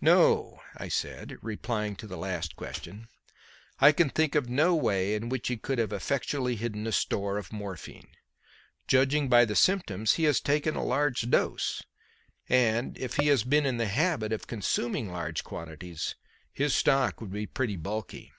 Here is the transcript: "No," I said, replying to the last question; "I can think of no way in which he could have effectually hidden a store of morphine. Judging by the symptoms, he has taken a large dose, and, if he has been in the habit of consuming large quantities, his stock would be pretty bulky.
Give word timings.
"No," 0.00 0.62
I 0.78 0.88
said, 0.88 1.36
replying 1.42 1.96
to 1.96 2.06
the 2.06 2.16
last 2.16 2.56
question; 2.56 3.08
"I 3.78 3.92
can 3.92 4.08
think 4.08 4.34
of 4.34 4.48
no 4.48 4.74
way 4.74 5.14
in 5.14 5.28
which 5.28 5.48
he 5.48 5.58
could 5.58 5.78
have 5.78 5.92
effectually 5.92 6.56
hidden 6.56 6.86
a 6.86 6.92
store 6.92 7.36
of 7.36 7.52
morphine. 7.52 8.08
Judging 8.88 9.28
by 9.28 9.44
the 9.44 9.54
symptoms, 9.54 10.14
he 10.14 10.24
has 10.24 10.40
taken 10.40 10.76
a 10.76 10.82
large 10.82 11.28
dose, 11.28 11.82
and, 12.48 12.96
if 12.96 13.16
he 13.16 13.26
has 13.26 13.44
been 13.44 13.66
in 13.66 13.76
the 13.76 13.88
habit 13.88 14.32
of 14.32 14.46
consuming 14.46 15.12
large 15.12 15.44
quantities, 15.44 16.14
his 16.54 16.74
stock 16.74 17.20
would 17.20 17.30
be 17.32 17.44
pretty 17.44 17.76
bulky. 17.76 18.32